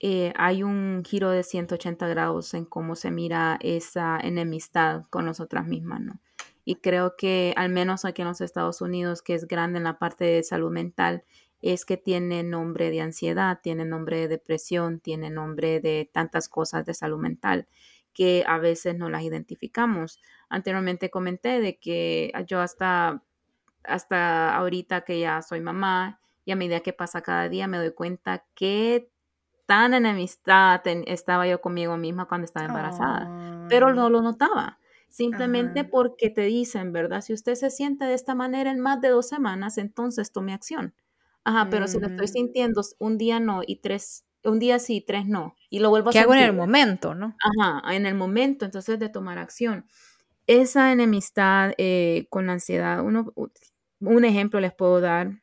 eh, 0.00 0.32
hay 0.36 0.64
un 0.64 1.04
giro 1.06 1.30
de 1.30 1.44
180 1.44 2.08
grados 2.08 2.54
en 2.54 2.64
cómo 2.64 2.96
se 2.96 3.12
mira 3.12 3.56
esa 3.60 4.18
enemistad 4.20 5.04
con 5.10 5.24
nosotras 5.24 5.66
mismas, 5.66 6.00
¿no? 6.00 6.20
Y 6.64 6.76
creo 6.76 7.14
que 7.16 7.54
al 7.56 7.70
menos 7.70 8.04
aquí 8.04 8.22
en 8.22 8.28
los 8.28 8.40
Estados 8.40 8.80
Unidos, 8.80 9.22
que 9.22 9.34
es 9.34 9.46
grande 9.46 9.78
en 9.78 9.84
la 9.84 9.98
parte 9.98 10.24
de 10.24 10.42
salud 10.42 10.72
mental, 10.72 11.24
es 11.62 11.84
que 11.84 11.96
tiene 11.96 12.42
nombre 12.42 12.90
de 12.90 13.00
ansiedad, 13.00 13.60
tiene 13.62 13.84
nombre 13.84 14.18
de 14.18 14.28
depresión, 14.28 15.00
tiene 15.00 15.30
nombre 15.30 15.80
de 15.80 16.10
tantas 16.12 16.48
cosas 16.48 16.84
de 16.84 16.92
salud 16.92 17.18
mental 17.18 17.68
que 18.12 18.44
a 18.46 18.58
veces 18.58 18.96
no 18.96 19.08
las 19.08 19.22
identificamos. 19.22 20.20
Anteriormente 20.48 21.08
comenté 21.08 21.60
de 21.60 21.78
que 21.78 22.32
yo 22.46 22.60
hasta, 22.60 23.22
hasta 23.84 24.54
ahorita 24.56 25.02
que 25.02 25.20
ya 25.20 25.40
soy 25.40 25.60
mamá 25.60 26.20
y 26.44 26.50
a 26.52 26.56
medida 26.56 26.80
que 26.80 26.92
pasa 26.92 27.22
cada 27.22 27.48
día 27.48 27.66
me 27.68 27.78
doy 27.78 27.92
cuenta 27.92 28.44
que 28.54 29.08
tan 29.66 29.94
enemistad 29.94 30.82
estaba 31.06 31.46
yo 31.46 31.60
conmigo 31.60 31.96
misma 31.96 32.26
cuando 32.26 32.44
estaba 32.44 32.66
embarazada, 32.66 33.66
pero 33.68 33.94
no 33.94 34.10
lo 34.10 34.20
notaba. 34.20 34.78
Simplemente 35.08 35.84
porque 35.84 36.30
te 36.30 36.42
dicen, 36.42 36.92
¿verdad? 36.92 37.20
Si 37.20 37.34
usted 37.34 37.54
se 37.54 37.70
siente 37.70 38.06
de 38.06 38.14
esta 38.14 38.34
manera 38.34 38.70
en 38.70 38.80
más 38.80 39.00
de 39.00 39.10
dos 39.10 39.28
semanas, 39.28 39.76
entonces 39.76 40.32
tome 40.32 40.54
acción. 40.54 40.94
Ajá, 41.44 41.68
pero 41.70 41.88
si 41.88 41.98
lo 41.98 42.06
estoy 42.06 42.26
mm. 42.26 42.32
sintiendo 42.32 42.82
un 42.98 43.18
día 43.18 43.40
no 43.40 43.62
y 43.66 43.76
tres, 43.76 44.24
un 44.44 44.58
día 44.58 44.78
sí, 44.78 45.00
tres 45.00 45.26
no, 45.26 45.56
y 45.70 45.80
lo 45.80 45.90
vuelvo 45.90 46.10
a 46.10 46.12
¿Qué 46.12 46.20
hago 46.20 46.34
en 46.34 46.40
el 46.40 46.52
momento, 46.52 47.14
no? 47.14 47.36
Ajá, 47.60 47.94
en 47.94 48.06
el 48.06 48.14
momento, 48.14 48.64
entonces 48.64 48.98
de 48.98 49.08
tomar 49.08 49.38
acción. 49.38 49.86
Esa 50.46 50.92
enemistad 50.92 51.72
eh, 51.78 52.26
con 52.30 52.46
la 52.46 52.54
ansiedad, 52.54 53.02
uno, 53.02 53.32
un 54.00 54.24
ejemplo 54.24 54.60
les 54.60 54.72
puedo 54.72 55.00
dar, 55.00 55.42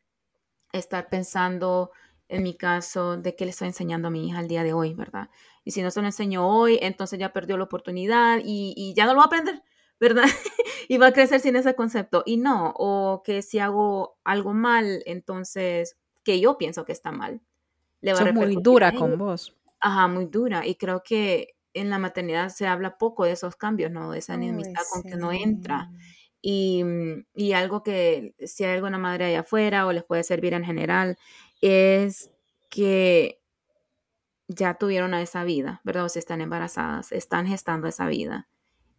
estar 0.72 1.10
pensando 1.10 1.91
en 2.27 2.44
mi 2.44 2.56
caso 2.56 3.18
de 3.18 3.36
qué 3.36 3.46
le 3.46 3.51
estoy 3.51 3.68
enseñando 3.68 4.08
a 4.08 4.12
mi 4.12 4.27
hija 4.27 4.39
el 4.39 4.48
día 4.48 4.63
de 4.63 4.74
hoy, 4.74 4.94
¿verdad? 4.94 5.29
Y 5.65 5.72
si 5.72 5.82
no 5.82 5.91
se 5.91 6.00
lo 6.01 6.08
enseño 6.08 6.48
hoy, 6.48 6.77
entonces 6.82 7.20
ya 7.20 7.34
perdió 7.34 7.58
la 7.58 7.63
oportunidad 7.63 8.39
y, 8.44 8.74
y 8.77 8.94
ya 8.94 9.06
no 9.06 9.13
lo 9.13 9.18
va 9.18 9.24
a 9.24 9.27
aprender. 9.27 9.63
¿verdad? 10.00 10.24
y 10.89 10.98
va 10.98 11.08
a 11.08 11.13
crecer 11.13 11.39
sin 11.39 11.55
ese 11.55 11.75
concepto. 11.75 12.24
Y 12.25 12.38
no, 12.38 12.74
o 12.75 13.22
que 13.24 13.43
si 13.43 13.60
hago 13.60 14.17
algo 14.24 14.53
mal, 14.55 15.03
entonces, 15.05 15.98
que 16.24 16.39
yo 16.39 16.58
pienso 16.58 16.84
que 16.84 16.93
está 16.93 17.12
mal. 17.12 17.41
Le 18.01 18.13
va 18.13 18.22
a 18.22 18.34
muy 18.34 18.55
dura 18.55 18.91
con 18.93 19.15
vos. 19.15 19.55
Ajá, 19.79 20.08
muy 20.08 20.25
dura. 20.25 20.65
Y 20.65 20.75
creo 20.75 21.03
que 21.03 21.55
en 21.75 21.91
la 21.91 22.00
maternidad 22.00 22.50
se 22.50 22.65
habla 22.65 22.98
poco 22.98 23.24
de 23.24 23.34
esos 23.34 23.55
cambios, 23.55 23.91
¿no? 23.91 24.12
De 24.12 24.17
esa 24.17 24.34
enemistad 24.34 24.81
con 24.91 25.03
que 25.03 25.15
no 25.15 25.31
entra. 25.31 25.91
Y, 26.41 26.84
y, 27.36 27.53
algo 27.53 27.84
que 27.84 28.34
si 28.39 28.63
hay 28.63 28.74
alguna 28.74 28.98
madre 28.98 29.25
allá 29.25 29.41
afuera 29.41 29.86
o 29.86 29.93
les 29.93 30.03
puede 30.03 30.24
servir 30.24 30.55
en 30.55 30.65
general, 30.65 31.19
es 31.62 32.31
que 32.72 33.39
ya 34.48 34.74
tuvieron 34.74 35.13
a 35.13 35.22
esa 35.22 35.43
vida, 35.43 35.81
¿verdad? 35.84 36.05
O 36.05 36.10
si 36.10 36.17
están 36.17 36.41
embarazadas, 36.41 37.12
están 37.12 37.46
gestando 37.46 37.88
esa 37.88 38.08
vida 38.08 38.48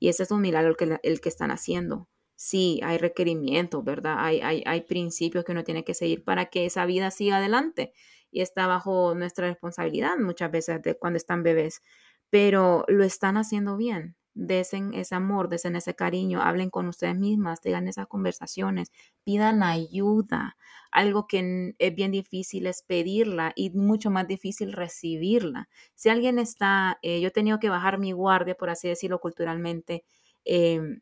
y 0.00 0.09
ese 0.09 0.25
es 0.25 0.33
un 0.33 0.40
milagro 0.40 0.71
el 0.71 0.76
que, 0.76 0.99
el 1.02 1.21
que 1.21 1.28
están 1.28 1.52
haciendo. 1.52 2.09
Sí, 2.37 2.80
hay 2.83 2.99
requerimientos, 2.99 3.85
¿verdad? 3.85 4.16
Hay, 4.19 4.40
hay, 4.40 4.64
hay 4.66 4.80
principios 4.83 5.45
que 5.45 5.52
uno 5.52 5.62
tiene 5.64 5.85
que 5.85 5.95
seguir 5.95 6.25
para 6.25 6.47
que 6.47 6.66
esa 6.66 6.87
vida 6.87 7.11
siga 7.12 7.37
adelante 7.37 7.92
y 8.33 8.40
está 8.40 8.66
bajo 8.66 9.14
nuestra 9.14 9.49
responsabilidad 9.49 10.16
muchas 10.19 10.50
veces 10.50 10.83
de 10.83 10.97
cuando 10.99 11.19
están 11.19 11.42
bebés, 11.42 11.83
pero 12.30 12.85
lo 12.88 13.04
están 13.04 13.37
haciendo 13.37 13.76
bien 13.76 14.16
desen 14.40 14.94
ese 14.94 15.14
amor, 15.14 15.49
desen 15.49 15.76
ese 15.76 15.94
cariño, 15.94 16.40
hablen 16.42 16.70
con 16.70 16.88
ustedes 16.88 17.16
mismas, 17.16 17.61
tengan 17.61 17.88
esas 17.88 18.06
conversaciones, 18.06 18.90
pidan 19.25 19.62
ayuda. 19.62 20.56
Algo 20.90 21.26
que 21.26 21.75
es 21.78 21.94
bien 21.94 22.11
difícil 22.11 22.66
es 22.66 22.82
pedirla 22.82 23.52
y 23.54 23.70
mucho 23.70 24.11
más 24.11 24.26
difícil 24.26 24.73
recibirla. 24.73 25.68
Si 25.94 26.09
alguien 26.09 26.38
está, 26.38 26.99
eh, 27.02 27.20
yo 27.20 27.28
he 27.28 27.30
tenido 27.30 27.59
que 27.61 27.68
bajar 27.68 27.99
mi 27.99 28.12
guardia, 28.12 28.54
por 28.56 28.70
así 28.70 28.88
decirlo 28.88 29.20
culturalmente, 29.20 30.04
em, 30.44 31.00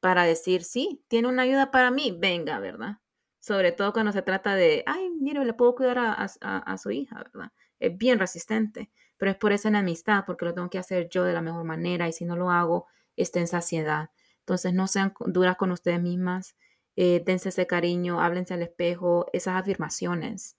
para 0.00 0.24
decir, 0.24 0.64
sí, 0.64 1.04
tiene 1.08 1.28
una 1.28 1.42
ayuda 1.42 1.70
para 1.70 1.90
mí, 1.90 2.16
venga, 2.18 2.58
¿verdad? 2.60 2.98
Sobre 3.40 3.72
todo 3.72 3.92
cuando 3.92 4.12
se 4.12 4.22
trata 4.22 4.54
de, 4.56 4.82
ay, 4.86 5.10
mire, 5.10 5.44
le 5.44 5.54
puedo 5.54 5.74
cuidar 5.74 5.98
a, 5.98 6.12
a 6.14 6.78
su 6.78 6.90
hija, 6.90 7.16
¿verdad? 7.18 7.52
Es 7.78 7.96
bien 7.98 8.18
resistente, 8.18 8.90
pero 9.20 9.32
es 9.32 9.36
por 9.36 9.52
eso 9.52 9.68
en 9.68 9.76
amistad, 9.76 10.24
porque 10.26 10.46
lo 10.46 10.54
tengo 10.54 10.70
que 10.70 10.78
hacer 10.78 11.10
yo 11.10 11.24
de 11.24 11.34
la 11.34 11.42
mejor 11.42 11.62
manera 11.64 12.08
y 12.08 12.12
si 12.14 12.24
no 12.24 12.36
lo 12.36 12.50
hago, 12.50 12.86
está 13.16 13.38
en 13.38 13.48
saciedad. 13.48 14.08
Entonces, 14.38 14.72
no 14.72 14.86
sean 14.86 15.12
duras 15.26 15.56
con 15.58 15.72
ustedes 15.72 16.00
mismas, 16.00 16.56
eh, 16.96 17.22
dense 17.24 17.50
ese 17.50 17.66
cariño, 17.66 18.22
háblense 18.22 18.54
al 18.54 18.62
espejo, 18.62 19.26
esas 19.34 19.60
afirmaciones 19.60 20.56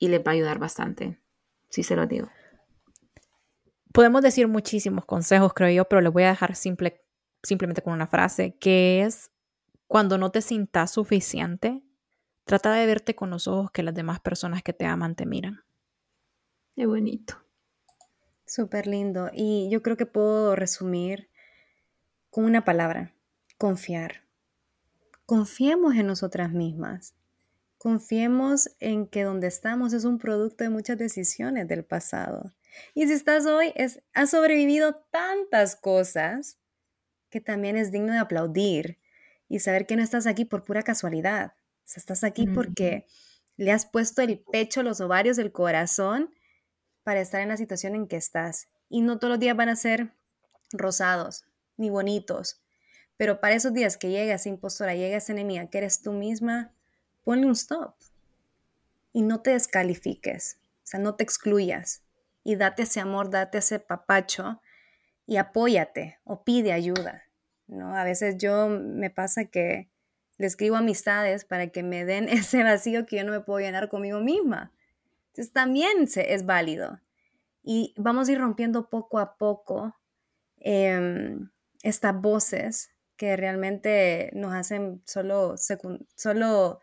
y 0.00 0.08
les 0.08 0.18
va 0.18 0.32
a 0.32 0.34
ayudar 0.34 0.58
bastante, 0.58 1.20
si 1.68 1.84
se 1.84 1.94
lo 1.94 2.08
digo. 2.08 2.28
Podemos 3.92 4.20
decir 4.20 4.48
muchísimos 4.48 5.04
consejos, 5.04 5.54
creo 5.54 5.70
yo, 5.70 5.84
pero 5.84 6.02
les 6.02 6.12
voy 6.12 6.24
a 6.24 6.30
dejar 6.30 6.56
simple, 6.56 7.04
simplemente 7.44 7.82
con 7.82 7.92
una 7.92 8.08
frase, 8.08 8.56
que 8.58 9.04
es, 9.04 9.30
cuando 9.86 10.18
no 10.18 10.32
te 10.32 10.42
sientas 10.42 10.90
suficiente, 10.90 11.84
trata 12.46 12.72
de 12.72 12.84
verte 12.84 13.14
con 13.14 13.30
los 13.30 13.46
ojos 13.46 13.70
que 13.70 13.84
las 13.84 13.94
demás 13.94 14.18
personas 14.18 14.64
que 14.64 14.72
te 14.72 14.86
aman 14.86 15.14
te 15.14 15.24
miran. 15.24 15.60
Qué 16.74 16.86
bonito. 16.86 17.36
Súper 18.54 18.86
lindo. 18.86 19.30
Y 19.32 19.70
yo 19.70 19.80
creo 19.82 19.96
que 19.96 20.04
puedo 20.04 20.54
resumir 20.54 21.30
con 22.28 22.44
una 22.44 22.66
palabra, 22.66 23.14
confiar. 23.56 24.24
Confiemos 25.24 25.94
en 25.94 26.06
nosotras 26.06 26.52
mismas. 26.52 27.14
Confiemos 27.78 28.68
en 28.78 29.06
que 29.06 29.22
donde 29.22 29.46
estamos 29.46 29.94
es 29.94 30.04
un 30.04 30.18
producto 30.18 30.64
de 30.64 30.68
muchas 30.68 30.98
decisiones 30.98 31.66
del 31.66 31.82
pasado. 31.82 32.52
Y 32.92 33.06
si 33.06 33.14
estás 33.14 33.46
hoy, 33.46 33.72
es, 33.74 34.02
has 34.12 34.32
sobrevivido 34.32 34.96
tantas 35.10 35.74
cosas 35.74 36.58
que 37.30 37.40
también 37.40 37.78
es 37.78 37.90
digno 37.90 38.12
de 38.12 38.18
aplaudir 38.18 38.98
y 39.48 39.60
saber 39.60 39.86
que 39.86 39.96
no 39.96 40.02
estás 40.02 40.26
aquí 40.26 40.44
por 40.44 40.62
pura 40.62 40.82
casualidad. 40.82 41.54
estás 41.86 42.22
aquí 42.22 42.46
porque 42.46 43.06
le 43.56 43.72
has 43.72 43.86
puesto 43.86 44.20
el 44.20 44.40
pecho, 44.40 44.82
los 44.82 45.00
ovarios, 45.00 45.38
el 45.38 45.52
corazón 45.52 46.34
para 47.04 47.20
estar 47.20 47.40
en 47.40 47.48
la 47.48 47.56
situación 47.56 47.94
en 47.94 48.06
que 48.06 48.16
estás. 48.16 48.68
Y 48.88 49.00
no 49.00 49.18
todos 49.18 49.32
los 49.32 49.40
días 49.40 49.56
van 49.56 49.68
a 49.68 49.76
ser 49.76 50.12
rosados 50.72 51.44
ni 51.76 51.90
bonitos. 51.90 52.60
Pero 53.16 53.40
para 53.40 53.54
esos 53.54 53.72
días 53.72 53.96
que 53.96 54.10
llega 54.10 54.34
esa 54.34 54.48
impostora, 54.48 54.94
llega 54.94 55.16
esa 55.16 55.32
enemiga, 55.32 55.68
que 55.68 55.78
eres 55.78 56.02
tú 56.02 56.12
misma, 56.12 56.72
ponle 57.24 57.46
un 57.46 57.52
stop. 57.52 57.94
Y 59.12 59.22
no 59.22 59.40
te 59.42 59.50
descalifiques, 59.50 60.58
o 60.78 60.86
sea, 60.86 61.00
no 61.00 61.14
te 61.14 61.24
excluyas. 61.24 62.02
Y 62.44 62.56
date 62.56 62.82
ese 62.82 63.00
amor, 63.00 63.30
date 63.30 63.58
ese 63.58 63.78
papacho 63.78 64.60
y 65.26 65.36
apóyate 65.36 66.18
o 66.24 66.42
pide 66.44 66.72
ayuda. 66.72 67.24
¿no? 67.66 67.96
A 67.96 68.04
veces 68.04 68.36
yo 68.38 68.68
me 68.68 69.10
pasa 69.10 69.44
que 69.44 69.88
le 70.38 70.46
escribo 70.46 70.76
amistades 70.76 71.44
para 71.44 71.68
que 71.68 71.82
me 71.82 72.04
den 72.04 72.28
ese 72.28 72.62
vacío 72.62 73.06
que 73.06 73.16
yo 73.16 73.24
no 73.24 73.32
me 73.32 73.40
puedo 73.40 73.60
llenar 73.60 73.88
conmigo 73.88 74.20
misma. 74.20 74.72
Entonces 75.32 75.52
también 75.52 76.08
es 76.14 76.44
válido. 76.44 77.00
Y 77.62 77.94
vamos 77.96 78.28
a 78.28 78.32
ir 78.32 78.38
rompiendo 78.38 78.90
poco 78.90 79.18
a 79.18 79.36
poco 79.38 79.96
em, 80.58 81.50
estas 81.82 82.20
voces 82.20 82.90
que 83.16 83.36
realmente 83.36 84.30
nos 84.34 84.52
hacen 84.52 85.02
solo, 85.06 85.54
solo 86.16 86.80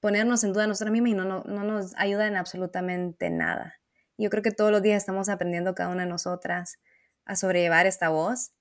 ponernos 0.00 0.42
en 0.44 0.52
duda 0.52 0.66
nosotros 0.66 0.92
mismos 0.92 1.10
y 1.10 1.14
no, 1.14 1.24
no, 1.24 1.64
nos 1.64 1.94
ayudan 1.96 2.28
en 2.28 2.36
absolutamente 2.36 3.28
nada. 3.30 3.74
Yo 4.16 4.30
creo 4.30 4.42
que 4.42 4.52
todos 4.52 4.70
los 4.70 4.80
días 4.80 4.98
estamos 5.02 5.28
aprendiendo 5.28 5.74
cada 5.74 5.90
una 5.90 6.04
de 6.04 6.08
nosotras 6.08 6.78
a 7.26 7.36
sobrellevar 7.36 7.86
esta 7.86 8.08
voz 8.08 8.52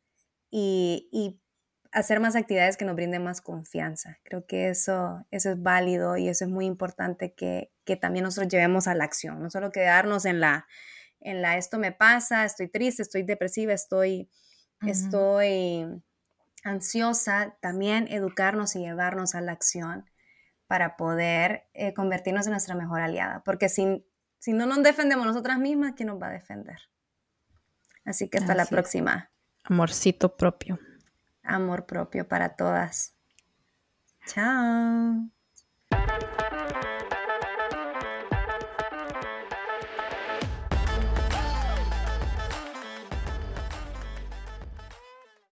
y, 0.49 1.09
y 1.11 1.39
hacer 1.93 2.19
más 2.19 2.35
actividades 2.35 2.75
que 2.75 2.85
nos 2.85 2.95
brinden 2.95 3.23
más 3.23 3.41
confianza. 3.41 4.17
Creo 4.23 4.45
que 4.45 4.69
eso, 4.69 5.25
eso 5.31 5.51
es 5.51 5.61
válido 5.61 6.17
y 6.17 6.27
eso 6.27 6.45
es 6.45 6.51
muy 6.51 6.65
importante 6.65 7.33
que, 7.33 7.71
que 7.85 7.95
también 7.95 8.23
nosotros 8.23 8.51
llevemos 8.51 8.87
a 8.87 8.95
la 8.95 9.03
acción, 9.03 9.41
no 9.41 9.49
solo 9.49 9.71
quedarnos 9.71 10.25
en 10.25 10.39
la, 10.39 10.67
en 11.19 11.41
la 11.41 11.57
esto 11.57 11.77
me 11.77 11.91
pasa, 11.91 12.45
estoy 12.45 12.67
triste, 12.67 13.03
estoy 13.03 13.23
depresiva, 13.23 13.73
estoy, 13.73 14.29
estoy 14.81 15.85
ansiosa, 16.63 17.57
también 17.61 18.07
educarnos 18.09 18.75
y 18.75 18.79
llevarnos 18.79 19.35
a 19.35 19.41
la 19.41 19.51
acción 19.51 20.09
para 20.65 20.97
poder 20.97 21.67
eh, 21.73 21.93
convertirnos 21.93 22.47
en 22.47 22.51
nuestra 22.51 22.73
mejor 22.73 23.01
aliada, 23.01 23.43
porque 23.43 23.69
si, 23.69 24.03
si 24.39 24.53
no 24.53 24.65
nos 24.65 24.81
defendemos 24.81 25.27
nosotras 25.27 25.59
mismas, 25.59 25.93
¿quién 25.95 26.07
nos 26.07 26.19
va 26.19 26.27
a 26.27 26.33
defender? 26.33 26.79
Así 28.03 28.29
que 28.29 28.39
hasta 28.39 28.55
la 28.55 28.65
próxima. 28.65 29.31
Amorcito 29.63 30.35
propio 30.35 30.79
amor 31.43 31.85
propio 31.85 32.27
para 32.27 32.55
todas. 32.55 33.15
Chao. 34.25 35.42